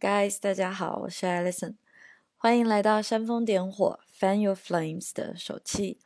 [0.00, 1.74] Guys，大家好，我是 Alison，
[2.36, 6.00] 欢迎来到煽风点火 Fan Your Flames 的手气。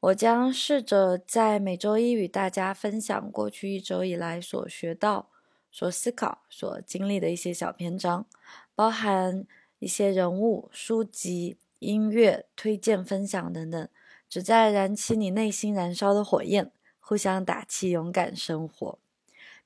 [0.00, 5.28] 我将试着在每周一与大家分享过去一周以来所学到、
[5.70, 8.26] 所思考、所经历的一些小篇章，
[8.74, 9.44] 包含
[9.78, 13.88] 一些人物、书籍、音乐推荐、分享等等，
[14.28, 18.98] 旨在燃起你内心燃烧的火焰，互相打气，勇敢生活。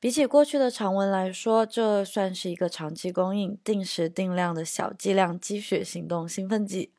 [0.03, 6.93] 比起过去的长文来说，这算是一个长期供应、定时定量的小剂量积雪行动兴奋剂。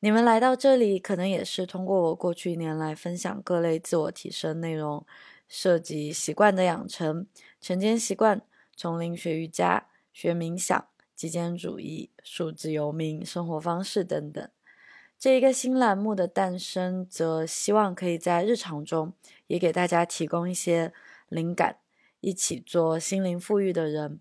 [0.00, 5.06] 你们来到这里，可能也是通过我过去一年来分享各类自我提升内容，
[5.48, 7.26] 涉及习惯的养成、
[7.58, 8.42] 晨间习惯、
[8.76, 14.46] 从零学瑜伽、学冥想、极简主义、数字游民生活方式等等。
[15.18, 19.14] 这一个新栏目的诞生，则希望可以在日常中
[19.46, 20.92] 也给大家提供一些
[21.30, 21.78] 灵感。
[22.26, 24.18] 一起做心灵富裕的人，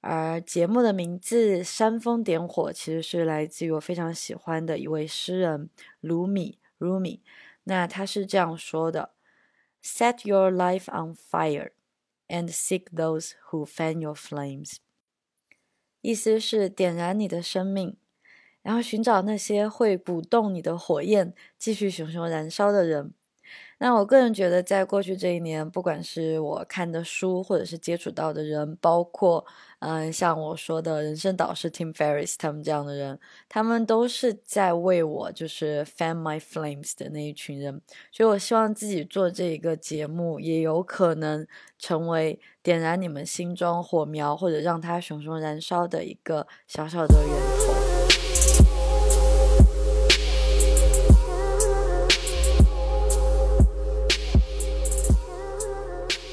[0.00, 7.20] 而节目的名字“煽风点火”其实是来自于我非常喜欢的一位诗人卢米 （Rumi）。
[7.62, 9.12] 那他是这样说的
[9.80, 11.70] ：“Set your life on fire
[12.26, 14.78] and seek those who fan your flames。”
[16.02, 17.96] 意思是点燃你的生命，
[18.62, 23.14] 然后寻找那些会鼓动你的火焰继续熊熊燃烧的人。
[23.78, 29.44] 那我个人觉得，在过去这一年，不管是我看的书，或者是接触到的人，包括
[29.80, 33.18] 嗯，像我说的人生导师 Tim Ferriss 他们这样的人，
[33.50, 37.82] 他们都是在为我就是 fan my flames 的那一群人。
[38.10, 41.46] 所以我希望自己做这一个节目，也有可能
[41.78, 47.55] 成为点燃你们心中火苗，或者让它熊熊燃烧的一个小小的人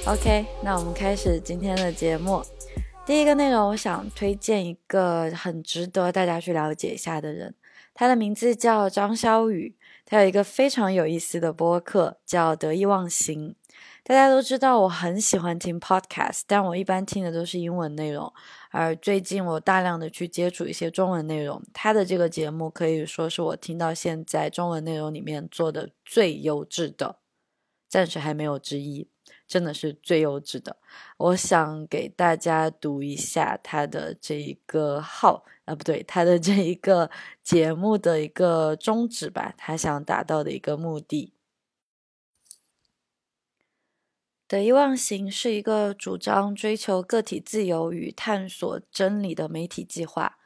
[0.05, 2.43] OK，那我们开始今天的节目。
[3.05, 7.55] 第一个内容，我想推荐一个很值得大家去了解一下的人，
[7.93, 13.51] 他的名字叫张潇雨，他有一个非常有意思的播客叫《得意忘形》。
[14.03, 18.31] 大家都知道我很喜欢听 Podcast，但我一般听的都是英文内容，
[18.71, 21.63] 而最近我大量的去接触一些中文内容。
[21.71, 27.19] 他的这个节目可以说是我听到现在中文内容里面做的最优质的，
[27.87, 29.07] 暂时还没有之一。
[29.47, 30.77] 真的是最优质的。
[31.17, 37.09] 我想给大家读一下他的这一个号啊，不对，他的这一个
[37.43, 41.33] 节目的一个宗旨吧，他想达到的一个目的。
[44.45, 50.37] 得意忘形是一个主张追求个体自由与探索真理的媒体计划。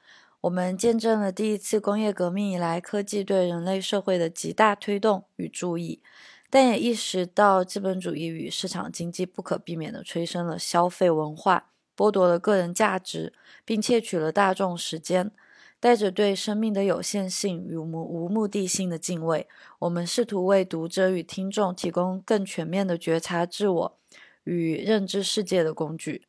[0.41, 6.02] 我们见证了第一次工业革命以来科技对人类社会的极大推动与注意。
[6.50, 13.34] 但也意识到资本主义与市场经济不可避免地催生了消费文化，剥夺了个人价值，
[13.66, 15.31] 并窃取了大众时间。
[15.80, 19.47] 带着对生命的有限性与无无目的性的敬畏，
[19.78, 24.00] 我们试图为读者与听众提供更全面的觉察自我
[24.44, 26.25] 与认知世界的工具，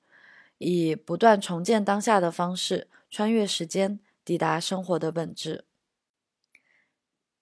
[0.58, 5.64] 以不断重建当下的方式，穿越时间，抵达生活的本质。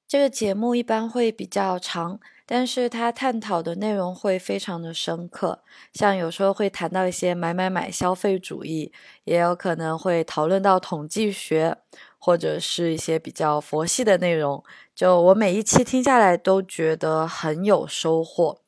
[0.06, 2.20] 这个节目一般会比较长。
[2.48, 5.58] 但是他探讨的内容会非常的深刻，
[5.92, 8.92] 像有时候会谈到一些买买买消费主义，
[9.24, 11.76] 也有可能会讨论到统计学，
[12.18, 14.62] 或者是一些比较佛系的内容。
[14.94, 18.60] 就我每一期听下来都觉得很有收获，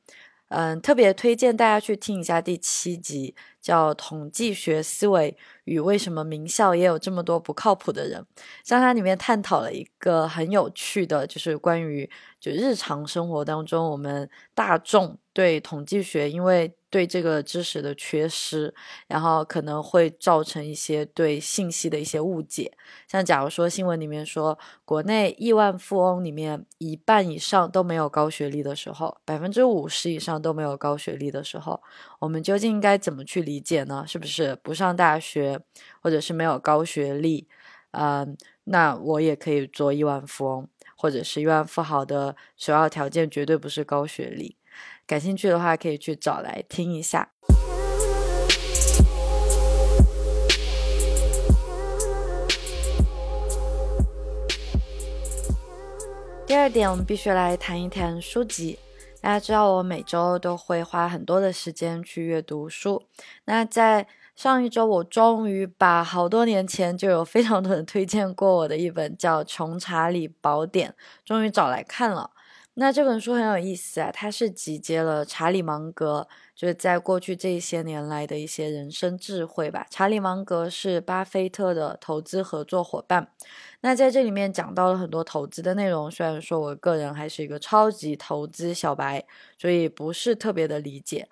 [0.49, 3.35] 嗯，特别推荐大家去听一下第七集，
[3.69, 8.19] 叫《统计学思维与为什么名校也有这么多不靠谱的人》，
[8.65, 12.11] 像它里面探讨了一个很有趣的，就是关于。
[12.41, 18.75] 就日常生活当中，我们大众对统计学，因为对这个知识的缺失，
[19.07, 22.73] 然后可能会造成一些对信息的一些误解。
[23.07, 31.81] 像假如说新闻里面说，国内亿万富翁里面一半以上都没有高学历的时候，百分之五十以上都没有高学历的时候，
[32.19, 34.05] 我们究竟应该怎么去理解呢？
[34.09, 35.61] 是不是不上大学，
[36.03, 37.47] 或者是没有高学历？
[37.93, 40.69] 嗯，那我也可以做亿万富翁。
[41.01, 44.57] 或者是亿万富豪的首要条件绝对不是高学历。
[45.09, 47.31] 感兴趣的话，可以去找来听一下。
[56.47, 58.79] 第二点，我们必须来谈一谈书籍。
[59.23, 63.03] 大家知道，我每周都会花很多的时间去阅读书。
[63.47, 64.07] 那在
[64.37, 70.91] 上一周，我终于把好多年前就有非常多人推荐过我的一本叫《穷查理宝典》
[71.25, 72.31] 终于找来看了。
[72.81, 79.85] 那这本书很有意思啊，它是集结了查理芒格就是在过去这些年来的一些人生智慧吧。
[79.91, 83.33] 查理芒格是巴菲特的投资合作伙伴，
[83.81, 86.09] 那在这里面讲到了很多投资的内容。
[86.09, 89.25] 虽然说我个人还是一个超级投资小白，
[89.59, 91.29] 所以不是特别的理解。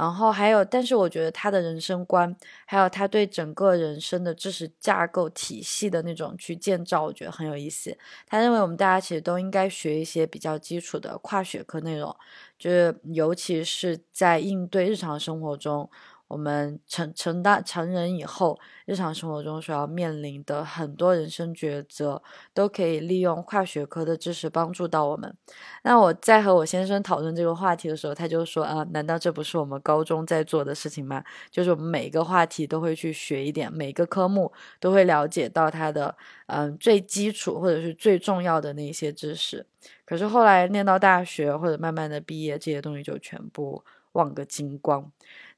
[0.00, 7.94] 然后还有，但是我觉得他的人生观，还有他对整个人生的知识架构体系的那种去建造，我觉得很有意思。
[8.26, 12.16] 他认为我们大家其实都应该学一些比较基础的跨学科内容，
[12.58, 15.90] 就是尤其是在应对日常生活中。
[16.30, 22.22] 我们成成大成人以后，日常生活中所要面临的很多人生抉择，
[22.54, 25.36] 都可以利用跨学科的知识帮助到我们。
[25.82, 31.24] 那我在和我先生讨论这个话题的时候，他就说啊，难道这不是我们高中在做的事情吗？
[31.50, 36.16] 就是我们每一个话题都会去学一点，每个科目都会了解到它的
[36.46, 39.66] 嗯最基础或者是最重要的那些知识。
[40.04, 43.82] 可是后来念到大学或者慢慢的毕业，这些东西就全部
[44.12, 45.10] 忘个精光。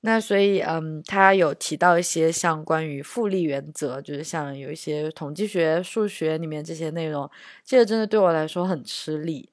[0.05, 7.31] 那所以，嗯，他有提到一些像关于复利原则，就是像有一些统计学、数学里面这些内容，
[7.65, 9.49] 这个真的对我来说很吃力。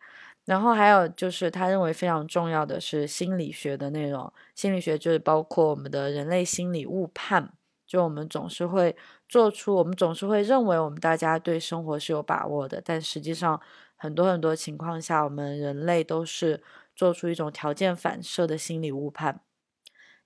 [0.45, 7.53] 然后还有就是他认为非常重要的是心理学的内容，心理学就是包括我们的人类心理误判，
[7.85, 8.95] 就我们总是会
[9.27, 13.61] 做出，我们总是会认为我们大家对生活是有把握的，但实际上
[13.95, 16.63] 很多很多情况下，我们人类都是
[16.95, 19.41] 做出一种条件反射的心理误判。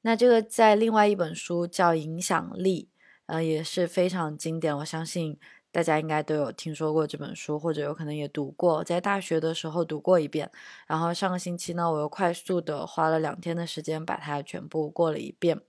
[0.05, 2.89] 那这个在另外一本书叫《影响力》，
[3.25, 4.77] 呃，也是非常经典。
[4.79, 5.39] 我相信
[5.71, 10.51] 大家应该都有听说过这本书，或者有可能也读过，在大学的时候读过一遍。
[10.87, 15.59] 然后上个星期呢，我又快速的花了两天的时间把它全部过了一遍。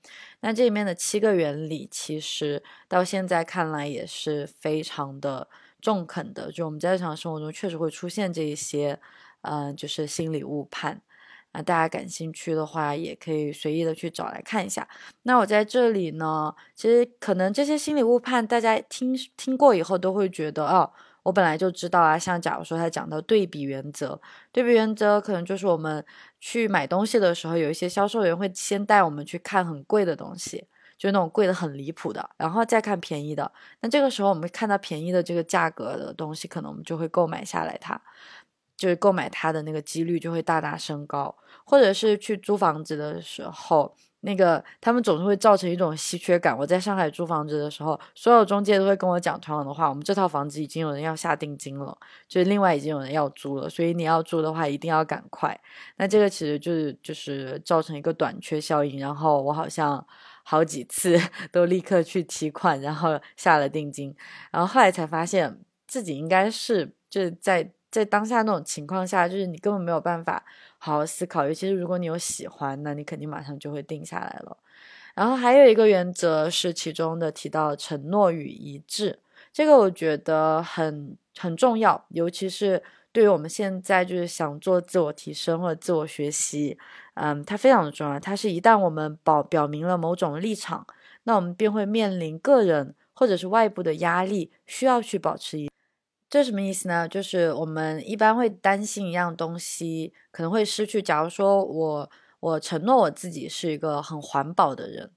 [0.41, 5.49] 那这里面的七个原理，其实到现在看来也是非常的
[5.81, 6.51] 中肯的。
[6.51, 9.01] 就我们在日常生活中确实会出现这一些，
[9.43, 11.01] 嗯，就是心理误判。
[11.55, 14.87] 那大家感兴趣的话，也可以随意的去找来看一下。
[15.23, 20.91] 那我在这里呢，其实可能这些心理误判，大家听听过以后都会觉得，哦，
[21.23, 22.19] 我本来就知道啊。
[22.19, 24.21] 像假如说他讲到对比原则，
[24.51, 26.05] 对比原则可能就是我们
[26.41, 30.67] 去买东西的时候，有一些销售员会先带我们去看很贵的东西，
[30.99, 33.53] 就那种贵的很离谱的，然后再看便宜的。
[33.81, 38.01] 那这个时候我们看到便宜的这个价格的东西，可能我们就会购买下来它。
[38.77, 41.35] 就是购买它的那个几率就会大大升高，
[41.65, 46.57] 或者是去租房子的时候，那个他们总是会造成一种稀缺感。
[46.57, 55.59] 我在上海租房子的时候，所有中介都会跟我讲同样的话：我们这套房子已经有人要下定金了，就是另外已经有人要租了，所以你要租的话一定要赶快。
[55.97, 58.99] 那这个其实就是就是造成一个短缺效应。
[58.99, 60.05] 然后我好像
[60.43, 61.17] 好几次
[61.53, 64.15] 都立刻去提款，然后下了定金，
[64.51, 67.71] 然后后来才发现自己应该是就是在。
[67.95, 70.45] 在当下那种情况下，就是你根本没有办法
[70.79, 74.57] 好好思考，尤其是如果你有喜欢，那你肯定马上就会定下来了。
[75.15, 79.21] 然后还有一个原则是其中的提到承诺与一致，
[79.53, 82.83] 这个我觉得很很重要，尤其是
[83.13, 86.77] 对于我们现在就是想做自我提升或者自我学习，
[87.15, 88.19] 嗯，它非常的重要。
[88.19, 90.85] 它是一旦我们保表明了某种立场，
[91.23, 95.71] 那我们便会面临个人或者是外部的压力，需要去保持一。
[96.35, 97.07] 这什么意思呢？
[97.09, 101.01] 就是我们一般会担心一样东西可能会失去。
[101.01, 102.11] 假如说我
[102.41, 105.13] 我承诺我自己是一个很环保的人，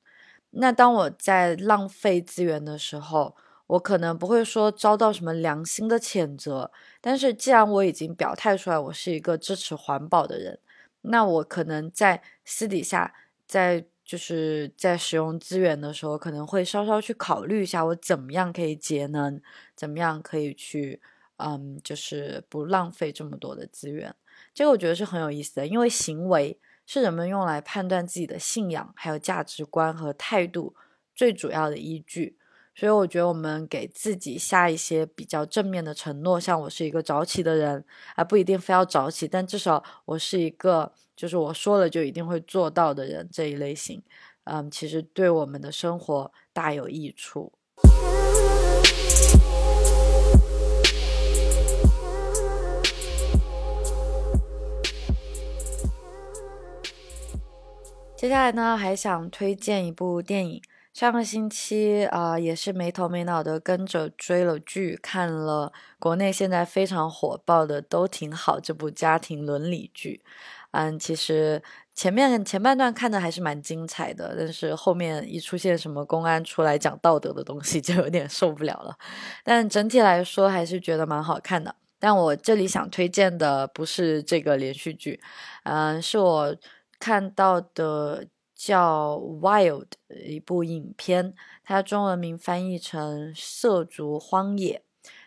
[0.51, 3.35] 那当我在浪费资源的时候，
[3.65, 6.71] 我可能不会说遭到什么良心的谴责。
[7.01, 10.59] 但是既然我已经表态出来，我是一个支持环保的人，
[11.01, 13.15] 那我可能在私底下
[13.47, 13.87] 在。
[14.07, 19.41] 就是在使用资源的时候，可能会稍稍去考虑一下，我怎么样可以节能，
[19.75, 21.01] 怎么样可以去，
[21.35, 24.15] 嗯，就是不浪费这么多的资源。
[24.53, 30.73] 这个我觉得是很有意思的，因为行为是人们用来判断自己的信仰、还有价值观和态度
[31.13, 32.37] 最主要的依据。
[32.79, 37.83] 所以我觉得我们给自己下一些比较正面的承诺，像我是一个早起的人，
[38.15, 40.93] 而不一定非要早起，但至少我是一个。
[41.15, 44.03] 就是我说了就一定会做到的人这一类型，
[44.43, 47.51] 嗯，其实对我们的生活大有益处。
[58.15, 60.61] 接下来呢，还想推荐一部电影。
[60.97, 70.23] 上个星期啊，也是没头没脑的跟着追了剧，看了国内现在非常火爆的《都挺好》这部家庭伦理剧。
[70.71, 71.61] 嗯，其实
[71.93, 78.97] 前面前半段看的还是蛮精彩的，但是后面一出现什么公安出来讲道德的东西， 就有点受不了了。
[79.43, 81.75] 但整体来说还是觉得蛮好看的。
[81.99, 85.21] 但我这里想推荐的不是这个连续剧，
[85.61, 86.55] 嗯，是我
[86.97, 88.25] 看到的
[88.57, 89.85] 叫《Wild》
[90.25, 94.81] 一部影片，它中文名翻译成《涉足荒野》，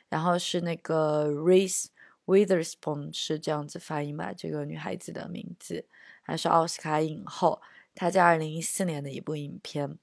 [0.09, 1.87] 然后是那个 Reese
[2.27, 5.87] Witherspoon 是这样子发音吧，这个女孩子的名字，
[6.23, 7.63] 还是奥斯卡影后。
[7.95, 9.97] 她在二零一四年的一部影片，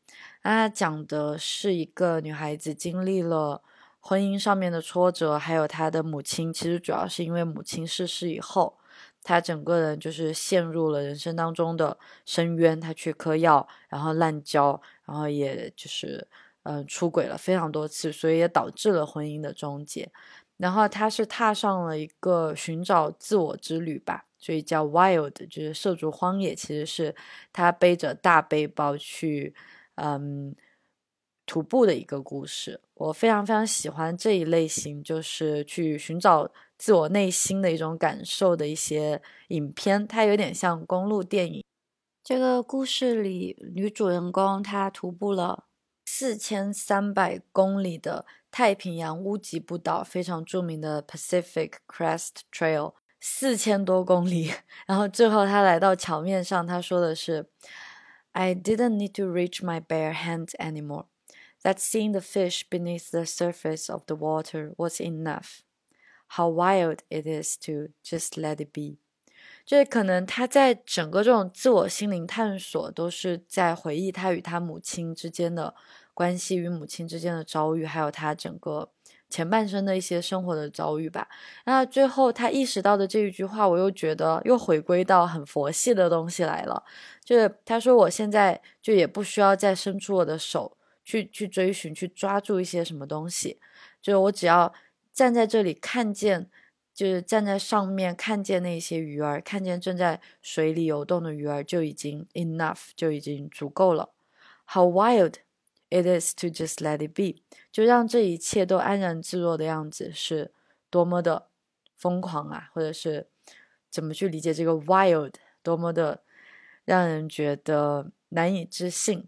[0.44, 3.62] 那讲的是一个女孩子经历了。
[4.00, 8.78] 婚姻上面的挫折，还有她的母亲，其实主要是因为母亲逝世以后，
[9.28, 12.80] 他整个人就是陷入了人生当中的深渊。
[12.80, 16.26] 他去嗑药，然后滥交，然后也就是
[16.64, 20.10] 嗯出轨了非常多次，所以也导致了婚姻的终结。
[20.56, 26.56] 然后他是踏上了一个寻找自我之旅吧，所以叫 Wild，就是涉足荒野。
[26.56, 27.14] 其实是
[27.52, 29.54] 他背着大背包去
[29.96, 30.56] 嗯。
[31.50, 40.08] 徒步的一个故事，我非常非常喜欢这一类型，就是去寻找自我内心的一种感受的一些影片。
[40.08, 41.64] 它有点像公路电影。
[42.24, 45.66] 这个故事里，女主人公她徒步了
[46.06, 54.52] 四千三百公里的太平洋屋脊步道，非常著名的 Pacific Crest Trail，四千多公里。
[54.86, 57.50] 然后最后她来到桥面上，她说的是
[58.34, 61.06] ：“I didn't need to reach my bare hands anymore.”
[61.64, 65.62] that seeing the fish beneath the surface of the water was enough.
[66.30, 68.98] How wild it is to just let it be.
[69.66, 75.74] 就是可能他在整个这种自我心灵探索，都是在回忆他与他母亲之间的
[76.14, 78.90] 关系，与母亲之间的遭遇，还有他整个
[79.30, 81.28] 前半生的一些生活的遭遇吧。
[81.66, 86.84] 那最后他意识到的这一句话，我又觉得又回归到很佛系的东西来了。
[87.24, 90.78] 就是他说，我现在就也不需要再伸出我的手。
[91.08, 93.58] 去去追寻，去抓住一些什么东西，
[94.02, 94.74] 就是我只要
[95.18, 96.48] 站在这里看见，
[96.94, 104.14] 就是站在上面看见那些鱼儿，看见正在水里游动的鱼儿，就已经 enough，就已经足够了。
[104.68, 105.34] How wild
[105.90, 110.52] it is to just let it be，就让这一切都安然自若的样子，是
[110.92, 111.48] 多么的
[111.96, 112.70] 疯狂啊！
[112.76, 113.28] 或者是
[113.90, 115.34] 怎么去理解这个 wild，
[115.64, 116.22] 多么的
[116.86, 119.28] 让人觉得难以置信。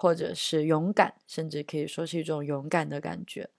[0.00, 3.50] 或者是勇敢，甚至可以说是一种勇敢的感觉，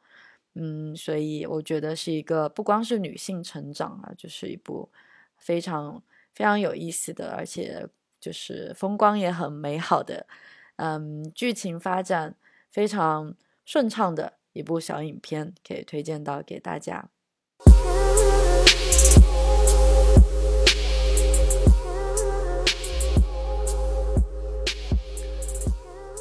[0.61, 4.89] 嗯，所以我觉得是一个不光是女性成长啊，就是一部
[5.37, 7.87] 非常非常有意思的，而且
[8.19, 10.27] 就是风光也很美好的，
[10.75, 12.35] 嗯，剧情发展
[12.69, 17.09] 非常顺畅的一部小影片，可以推荐到给大家。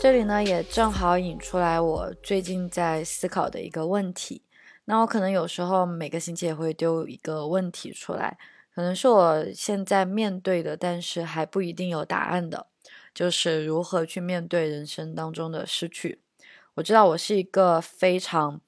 [0.01, 4.43] 这里呢，也正好引出来我最近在思考的一个问题。
[4.85, 8.39] 那我可能有时候每个星期也会丢一个问题出来，
[8.73, 12.69] 可能是我现在面对的，但是还不一定有答案的，
[13.13, 16.21] 就是如何去面对人生当中的失去。
[16.75, 18.61] 我知道我是一个非常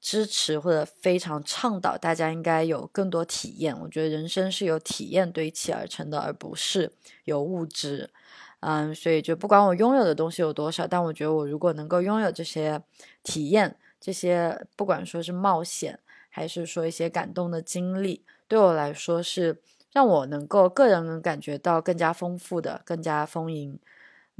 [0.00, 3.78] 支持或者非常倡导大家应该有更多体验。
[3.80, 6.90] 我觉得人生是由体验堆砌而成的，而不是
[7.24, 8.10] 由物质。
[8.60, 12.82] 嗯，所以就不管我拥有的东西有多少，但我觉得我如果能够拥有这些
[13.22, 15.98] 体验，这些不管说是冒险，
[16.28, 19.62] 还是说一些感动的经历，对我来说是
[19.92, 23.78] 让我能够个人能感觉到更加丰富的、更加丰盈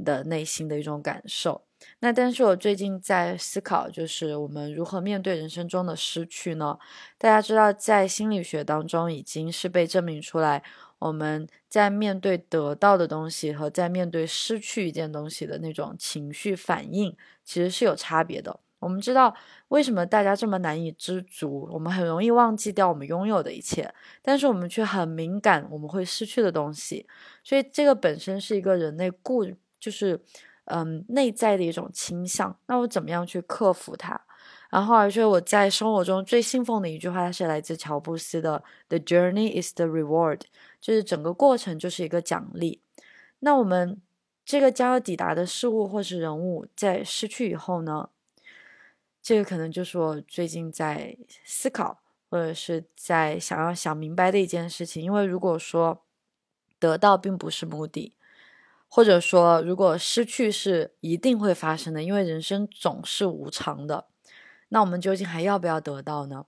[0.03, 1.63] 的内心的一种感受。
[1.99, 6.77] 那但是我最近在思考，就是我们如何面对人生中的失去呢？
[7.17, 10.63] 大家知道，在心理学当中已经是被证明出来。
[11.01, 18.59] 我们在面对得到的东西和在面对失去一件东西的那种情绪反应，其实是有差别的。
[18.77, 19.35] 我们知道
[19.69, 23.91] 为什么大家这么难以知足，我们很容易忘记掉我们拥有的一切，
[24.21, 27.07] 但是我们却很敏感我们会失去的东西。
[27.43, 29.43] 所以这个本身是一个人类固，
[29.79, 30.19] 就是
[30.65, 32.55] 嗯内在的一种倾向。
[32.67, 34.21] 那我怎么样去克服它？
[34.71, 40.41] 然后，而且我在生活中最信奉的一句话是来自乔布斯的：“The journey is the reward。”
[40.81, 42.81] 就是整个过程就是一个奖励。
[43.39, 44.01] 那我们
[44.43, 48.09] 这个将要抵达的事物或是人物，在失去以后呢？
[49.21, 55.03] 这个可能就是我最近在思考，或者是在想要想明白的一件事情。
[55.03, 56.03] 因为如果说
[56.79, 58.15] 得到并不是目的，
[58.87, 64.07] 或者说如果失去是一定会发生的，因为人生总是无常的，
[64.69, 66.47] 那我们究竟还要不要得到呢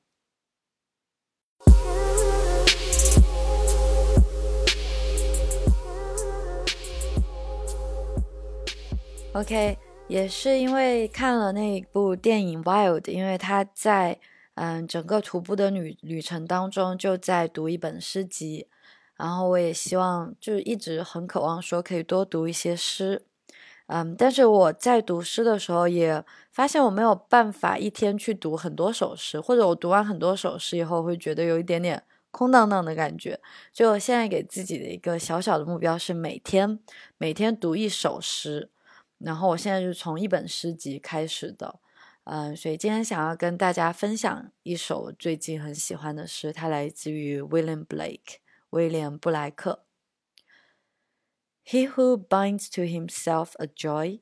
[9.33, 14.19] ？OK，也是因为看了那一部电影《Wild》，因为他在
[14.53, 18.67] 嗯，整个徒步的旅旅程当中就在读一本诗集，
[19.15, 23.25] 然后我也希望就是一直很渴望说可以多读一些诗。
[23.87, 33.39] 嗯，但是我在读诗的时候也发现我没有办法一天去读很多首诗，或者我读完很多首诗以后会觉得有一点点空荡荡的感觉。
[33.73, 36.79] 就我现在给自己的一个小小的目标是每天
[37.17, 38.69] 每天读一首诗，
[39.23, 41.79] 然后我现在是从一本诗集开始的。
[42.25, 48.37] 嗯，所以今天想要跟大家分享一首最近很喜欢的诗，它来自于 William Blake，
[48.69, 49.85] 威廉布莱克。
[51.65, 54.19] He who binds to himself a joy,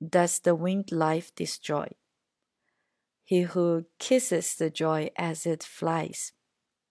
[0.00, 1.92] does the winged life destroy.
[3.26, 6.30] He who kisses the joy as it flies,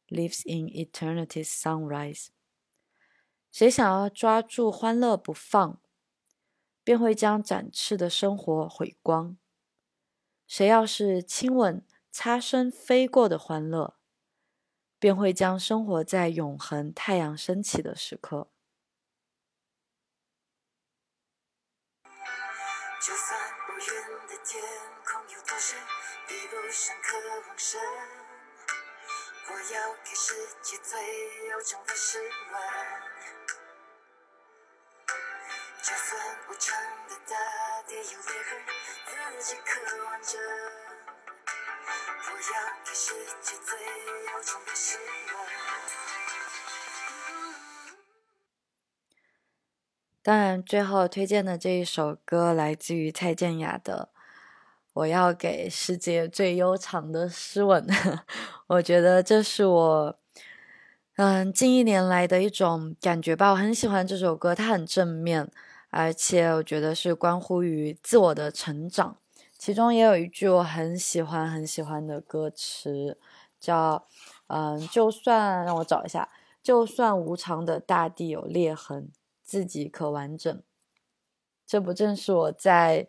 [0.10, 2.27] lives in eternity's sunrise.
[3.51, 5.79] 谁想要抓住欢乐不放，
[6.88, 9.38] 便会将展翅的生活毁光。
[10.48, 13.98] 谁要是亲吻擦身飞过的欢乐，
[14.98, 18.50] 便会将生活在永恒太阳升起的时刻。
[23.01, 24.63] 就算乌云的天
[25.03, 25.77] 空有多深，
[26.25, 27.82] 比不上渴望深。
[29.50, 30.98] 我要给世界最
[31.50, 33.06] 悠长的诗文。
[35.88, 36.75] 就算无常
[37.08, 37.32] 的大
[37.88, 38.60] 地有裂痕，
[39.39, 40.38] 自己渴望着。
[42.27, 43.79] 我要给世界最
[44.25, 45.39] 悠长的诗文。
[50.22, 54.10] 当然，最后推荐的这一首歌来自于蔡健雅的
[54.91, 57.88] 《我要给世界最悠长的诗吻》。
[58.67, 60.20] 我觉得这是我，
[61.15, 63.51] 嗯，近一年来的一种感觉吧。
[63.51, 65.50] 我很喜欢这首歌，它很正面，
[65.89, 69.17] 而且我觉得是关乎于自我的成长。
[69.58, 73.17] 其中也有一句我很喜欢、很喜欢的歌词，
[73.60, 74.08] 叫
[74.48, 76.29] “嗯，就算让我找一下，
[76.62, 79.12] 就算无常的大地有裂痕。”
[79.48, 80.62] 自己可完整，
[81.65, 83.08] 这不正是我在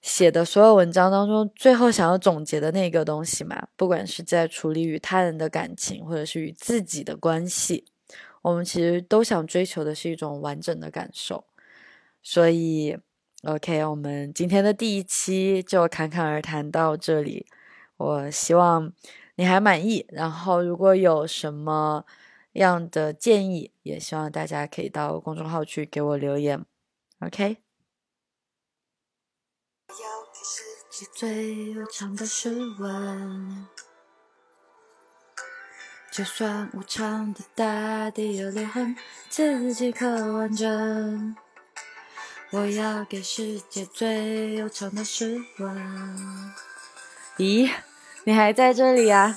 [0.00, 3.66] 写的所有文章当中最后想要总结的那个东西吗？
[3.74, 7.86] 不管是在处理与他人的感情，或者是与自己的关系，
[8.42, 11.44] 我们其实都想追求的是一种完整的感受。
[12.24, 12.98] 所以
[13.42, 17.46] ，OK，我们今天的第一期就侃侃而谈到这里。
[17.98, 18.92] 我希望
[19.36, 20.06] 你还满意。
[20.08, 22.04] 然后，如果有什么，
[22.54, 26.64] 样的建议，也希望大家可以到公众号去给我留言
[27.20, 27.58] ，OK。
[31.14, 33.66] 最悠长的诗文，
[36.10, 38.96] 就算无常的大地有裂痕，
[39.28, 41.36] 自己可完整。
[42.54, 46.54] 我要给世界最悠长的诗文。
[47.36, 47.68] 咦，
[48.22, 49.36] 你还在这里啊？